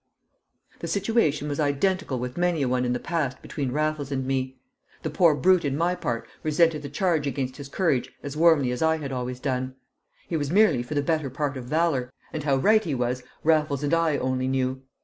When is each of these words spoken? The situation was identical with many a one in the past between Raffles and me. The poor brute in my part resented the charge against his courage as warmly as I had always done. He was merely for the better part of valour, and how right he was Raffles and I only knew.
The 0.79 0.87
situation 0.87 1.47
was 1.47 1.59
identical 1.59 2.17
with 2.17 2.35
many 2.35 2.63
a 2.63 2.67
one 2.67 2.85
in 2.85 2.93
the 2.93 2.99
past 2.99 3.39
between 3.43 3.71
Raffles 3.71 4.11
and 4.11 4.25
me. 4.25 4.57
The 5.03 5.11
poor 5.11 5.35
brute 5.35 5.63
in 5.63 5.77
my 5.77 5.93
part 5.93 6.27
resented 6.41 6.81
the 6.81 6.89
charge 6.89 7.27
against 7.27 7.57
his 7.57 7.69
courage 7.69 8.11
as 8.23 8.35
warmly 8.35 8.71
as 8.71 8.81
I 8.81 8.97
had 8.97 9.11
always 9.11 9.39
done. 9.39 9.75
He 10.27 10.37
was 10.37 10.49
merely 10.49 10.81
for 10.81 10.95
the 10.95 11.03
better 11.03 11.29
part 11.29 11.55
of 11.55 11.65
valour, 11.65 12.11
and 12.33 12.43
how 12.43 12.55
right 12.55 12.83
he 12.83 12.95
was 12.95 13.21
Raffles 13.43 13.83
and 13.83 13.93
I 13.93 14.17
only 14.17 14.47
knew. 14.47 14.81